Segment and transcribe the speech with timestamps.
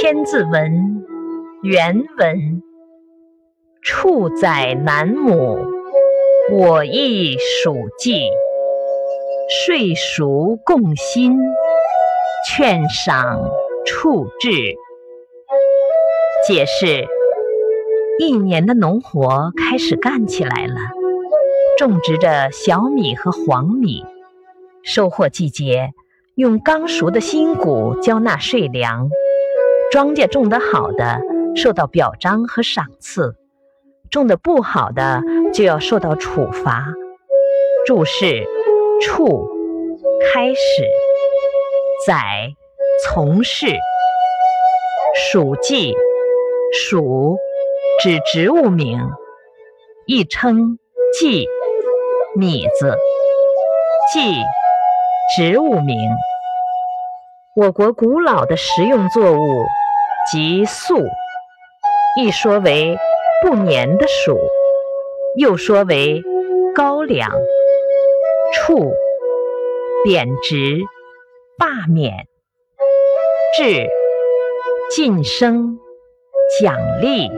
[0.00, 0.52] 千字文》
[1.68, 2.62] 原文：
[3.82, 5.58] 处宰南亩，
[6.52, 8.30] 我亦属稷。
[9.66, 11.36] 岁熟共薪，
[12.48, 13.50] 劝赏
[13.84, 14.76] 处置。
[16.46, 17.04] 解释：
[18.20, 20.76] 一年的农活开始干起来了，
[21.76, 24.04] 种植着小米和黄米。
[24.84, 25.90] 收获季节，
[26.36, 29.10] 用刚熟的新谷交纳税粮。
[29.90, 31.18] 庄稼种得好的
[31.56, 33.36] 受到表彰和赏赐，
[34.10, 35.22] 种得不好的
[35.54, 36.92] 就要受到处罚。
[37.86, 38.44] 注释：
[39.00, 39.48] 处
[40.20, 40.84] 开始，
[42.06, 42.52] 载
[43.02, 43.66] 从事，
[45.32, 45.94] 黍稷
[46.90, 47.36] 黍
[48.02, 49.00] 指植物名，
[50.06, 50.78] 亦称
[51.18, 51.46] 稷
[52.36, 52.94] 米子，
[54.12, 54.34] 稷
[55.34, 55.96] 植物名。
[57.56, 59.64] 我国古老的食用作物。
[60.30, 61.06] 即粟，
[62.20, 62.98] 一说为
[63.42, 64.38] 不粘的黍，
[65.36, 66.22] 又说为
[66.74, 67.30] 高粱。
[68.52, 68.92] 处，
[70.04, 70.80] 贬值、
[71.58, 72.26] 罢免。
[73.56, 73.86] 至，
[74.94, 75.78] 晋升、
[76.60, 77.30] 奖励。